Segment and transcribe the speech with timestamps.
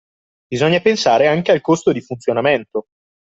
[0.47, 2.87] Bisogna pensare anche al costo di funzionamento.